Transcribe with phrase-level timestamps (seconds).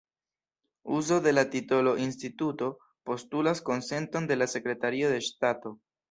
[0.99, 2.71] Uzo de la titolo 'Instituto'
[3.09, 5.75] postulas konsenton de la Sekretario de Ŝtato.